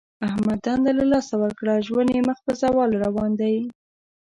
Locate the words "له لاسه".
0.99-1.35